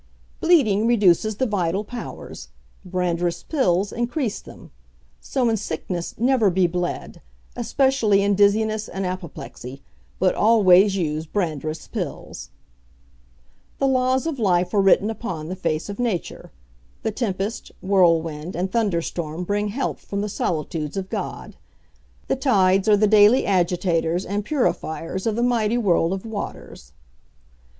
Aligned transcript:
"Bleeding 0.39 0.87
reduces 0.87 1.35
the 1.35 1.45
vital 1.45 1.83
powers; 1.83 2.47
Brandreth's 2.83 3.43
Pills 3.43 3.93
increase 3.93 4.41
them. 4.41 4.71
So 5.19 5.47
in 5.47 5.57
sickness 5.57 6.15
never 6.17 6.49
be 6.49 6.65
bled, 6.65 7.21
especially 7.55 8.23
in 8.23 8.33
Dizziness 8.33 8.87
and 8.89 9.05
Apoplexy, 9.05 9.83
but 10.17 10.33
always 10.33 10.95
use 10.95 11.27
Brandreth's 11.27 11.87
Pills. 11.87 12.49
"The 13.77 13.85
laws 13.85 14.25
of 14.25 14.39
life 14.39 14.73
are 14.73 14.81
written 14.81 15.11
upon 15.11 15.49
the 15.49 15.55
face 15.55 15.87
of 15.87 15.99
Nature. 15.99 16.51
The 17.03 17.11
Tempest, 17.11 17.71
Whirlwind, 17.79 18.55
and 18.55 18.71
Thunder 18.71 19.03
storm 19.03 19.43
bring 19.43 19.67
health 19.67 19.99
from 19.99 20.21
the 20.21 20.29
Solitudes 20.29 20.97
of 20.97 21.11
God. 21.11 21.57
The 22.27 22.35
Tides 22.35 22.89
are 22.89 22.97
the 22.97 23.05
daily 23.05 23.45
agitators 23.45 24.25
and 24.25 24.43
purifiers 24.43 25.27
of 25.27 25.35
the 25.35 25.43
Mighty 25.43 25.77
World 25.77 26.11
of 26.11 26.25
Waters. 26.25 26.91